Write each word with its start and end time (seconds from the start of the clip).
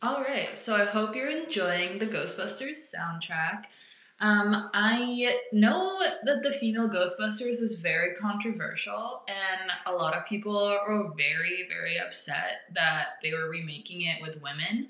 All 0.00 0.22
right, 0.22 0.56
so 0.56 0.76
I 0.76 0.84
hope 0.84 1.16
you're 1.16 1.26
enjoying 1.26 1.98
the 1.98 2.06
Ghostbusters 2.06 2.94
soundtrack. 2.94 3.64
Um, 4.20 4.70
I 4.72 5.38
know 5.52 5.98
that 6.22 6.44
the 6.44 6.52
female 6.52 6.88
Ghostbusters 6.88 7.60
was 7.60 7.80
very 7.82 8.14
controversial, 8.14 9.24
and 9.26 9.72
a 9.86 9.92
lot 9.92 10.16
of 10.16 10.24
people 10.24 10.54
were 10.86 11.10
very, 11.16 11.66
very 11.68 11.98
upset 11.98 12.60
that 12.74 13.14
they 13.24 13.32
were 13.32 13.48
remaking 13.48 14.02
it 14.02 14.22
with 14.22 14.40
women. 14.40 14.86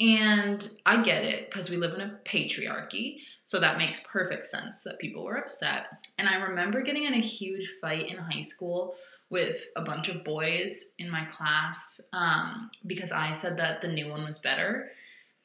And 0.00 0.66
I 0.84 1.02
get 1.02 1.24
it 1.24 1.50
because 1.50 1.70
we 1.70 1.76
live 1.76 1.94
in 1.94 2.00
a 2.00 2.18
patriarchy, 2.24 3.18
so 3.44 3.60
that 3.60 3.78
makes 3.78 4.06
perfect 4.10 4.46
sense 4.46 4.82
that 4.82 4.98
people 4.98 5.24
were 5.24 5.36
upset. 5.36 5.86
And 6.18 6.28
I 6.28 6.42
remember 6.42 6.82
getting 6.82 7.04
in 7.04 7.14
a 7.14 7.18
huge 7.18 7.68
fight 7.80 8.10
in 8.10 8.16
high 8.16 8.40
school 8.40 8.96
with 9.30 9.70
a 9.76 9.82
bunch 9.82 10.08
of 10.08 10.24
boys 10.24 10.94
in 10.98 11.10
my 11.10 11.24
class 11.24 12.08
um, 12.12 12.70
because 12.86 13.12
I 13.12 13.32
said 13.32 13.58
that 13.58 13.80
the 13.80 13.92
new 13.92 14.08
one 14.08 14.24
was 14.24 14.40
better. 14.40 14.90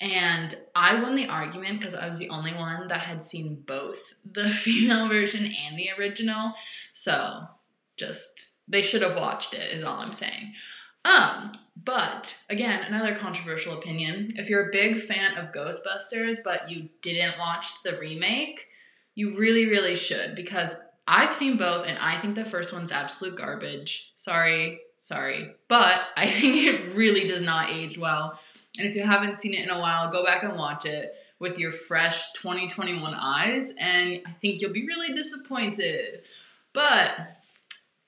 And 0.01 0.53
I 0.75 1.01
won 1.01 1.15
the 1.15 1.27
argument 1.27 1.79
because 1.79 1.93
I 1.93 2.05
was 2.05 2.17
the 2.17 2.29
only 2.29 2.53
one 2.53 2.87
that 2.87 3.01
had 3.01 3.23
seen 3.23 3.63
both 3.65 4.15
the 4.29 4.49
female 4.49 5.07
version 5.09 5.51
and 5.67 5.77
the 5.77 5.89
original. 5.97 6.53
So 6.93 7.41
just, 7.97 8.61
they 8.67 8.81
should 8.81 9.01
have 9.01 9.17
watched 9.17 9.53
it, 9.53 9.73
is 9.73 9.83
all 9.83 9.99
I'm 9.99 10.13
saying. 10.13 10.53
Um, 11.09 11.51
but 11.83 12.43
again, 12.49 12.83
another 12.87 13.15
controversial 13.15 13.77
opinion. 13.77 14.33
If 14.35 14.49
you're 14.49 14.69
a 14.69 14.71
big 14.71 14.99
fan 14.99 15.37
of 15.37 15.53
Ghostbusters, 15.53 16.39
but 16.43 16.69
you 16.69 16.89
didn't 17.01 17.39
watch 17.39 17.81
the 17.83 17.97
remake, 17.97 18.67
you 19.15 19.37
really, 19.39 19.65
really 19.65 19.95
should 19.95 20.35
because 20.35 20.83
I've 21.07 21.33
seen 21.33 21.57
both, 21.57 21.87
and 21.87 21.97
I 21.97 22.17
think 22.17 22.35
the 22.35 22.45
first 22.45 22.71
one's 22.71 22.91
absolute 22.91 23.35
garbage. 23.35 24.13
Sorry, 24.15 24.81
sorry. 24.99 25.55
But 25.67 26.01
I 26.15 26.27
think 26.29 26.55
it 26.57 26.95
really 26.95 27.27
does 27.27 27.41
not 27.41 27.71
age 27.71 27.97
well. 27.97 28.39
And 28.77 28.87
if 28.87 28.95
you 28.95 29.03
haven't 29.03 29.37
seen 29.37 29.55
it 29.55 29.63
in 29.63 29.71
a 29.71 29.79
while, 29.79 30.11
go 30.11 30.23
back 30.23 30.43
and 30.43 30.53
watch 30.53 30.85
it 30.85 31.13
with 31.39 31.57
your 31.57 31.71
fresh 31.71 32.33
2021 32.33 33.13
eyes, 33.15 33.73
and 33.79 34.21
I 34.25 34.31
think 34.33 34.61
you'll 34.61 34.73
be 34.73 34.85
really 34.85 35.13
disappointed. 35.13 36.19
But 36.73 37.17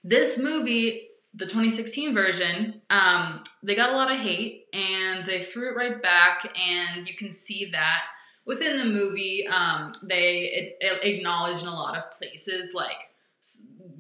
this 0.04 0.44
movie, 0.44 1.08
the 1.34 1.46
2016 1.46 2.14
version, 2.14 2.82
um, 2.90 3.42
they 3.64 3.76
got 3.76 3.92
a 3.92 3.96
lot 3.96 4.12
of 4.12 4.18
hate 4.18 4.66
and 4.74 5.24
they 5.26 5.40
threw 5.40 5.70
it 5.70 5.76
right 5.76 6.02
back, 6.02 6.46
and 6.60 7.08
you 7.08 7.16
can 7.16 7.32
see 7.32 7.66
that 7.72 8.04
within 8.46 8.78
the 8.78 8.86
movie, 8.86 9.48
um, 9.48 9.94
they 10.04 10.44
it, 10.44 10.78
it 10.82 11.04
acknowledge 11.04 11.62
in 11.62 11.68
a 11.68 11.74
lot 11.74 11.98
of 11.98 12.12
places 12.12 12.74
like 12.76 13.10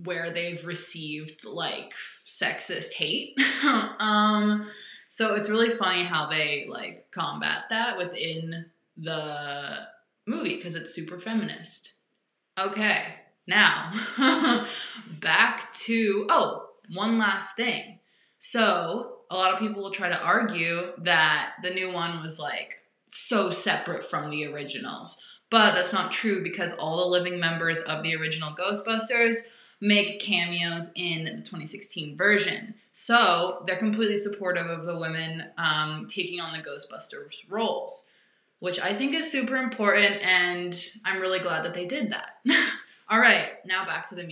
where 0.03 0.29
they've 0.29 0.65
received 0.65 1.45
like 1.45 1.93
sexist 2.25 2.93
hate. 2.93 3.39
um, 3.99 4.67
so 5.07 5.35
it's 5.35 5.49
really 5.49 5.69
funny 5.69 6.03
how 6.03 6.27
they 6.27 6.67
like 6.69 7.09
combat 7.11 7.63
that 7.69 7.97
within 7.97 8.65
the 8.97 9.77
movie 10.27 10.55
because 10.55 10.75
it's 10.75 10.93
super 10.93 11.19
feminist. 11.19 12.03
Okay, 12.57 13.05
now 13.47 13.91
back 15.21 15.73
to 15.73 16.27
oh, 16.29 16.70
one 16.94 17.17
last 17.17 17.56
thing. 17.56 18.00
So 18.39 19.20
a 19.30 19.36
lot 19.36 19.53
of 19.53 19.59
people 19.59 19.81
will 19.81 19.92
try 19.92 20.09
to 20.09 20.22
argue 20.22 20.94
that 21.00 21.53
the 21.61 21.70
new 21.70 21.92
one 21.92 22.22
was 22.22 22.39
like 22.39 22.81
so 23.08 23.52
separate 23.52 24.06
from 24.06 24.30
the 24.30 24.45
originals. 24.48 25.22
But 25.50 25.75
that's 25.75 25.94
not 25.94 26.11
true 26.11 26.44
because 26.44 26.78
all 26.78 26.98
the 26.98 27.06
living 27.06 27.39
members 27.39 27.83
of 27.83 28.03
the 28.03 28.16
original 28.16 28.52
Ghostbusters 28.52 29.36
make 29.81 30.22
cameos 30.22 30.94
in 30.95 31.25
the 31.25 31.31
2016 31.31 32.16
version. 32.16 32.75
So 32.94 33.64
they're 33.66 33.78
completely 33.78 34.17
supportive 34.17 34.67
of 34.67 34.86
the 34.86 34.98
women 34.98 35.44
um, 35.58 36.08
taking 36.09 36.39
on 36.39 36.53
the 36.53 36.64
Ghostbusters 36.64 37.50
roles, 37.50 38.17
which 38.59 38.80
I 38.80 38.94
think 38.94 39.14
is 39.14 39.31
super 39.31 39.58
important, 39.58 40.22
and 40.23 40.73
I'm 41.05 41.22
really 41.22 41.39
glad 41.39 41.64
that 41.64 41.73
they 41.73 41.86
did 41.86 42.11
that. 42.11 42.38
all 43.09 43.20
right, 43.20 43.50
now 43.66 43.86
back 43.86 44.05
to 44.08 44.16
the 44.16 44.23
music. 44.23 44.30